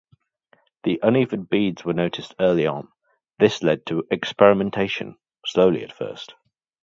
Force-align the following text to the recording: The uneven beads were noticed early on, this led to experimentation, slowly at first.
The 0.83 0.99
uneven 1.03 1.43
beads 1.43 1.85
were 1.85 1.93
noticed 1.93 2.33
early 2.39 2.65
on, 2.65 2.87
this 3.37 3.61
led 3.61 3.85
to 3.85 4.07
experimentation, 4.09 5.15
slowly 5.45 5.83
at 5.83 5.91
first. 5.93 6.33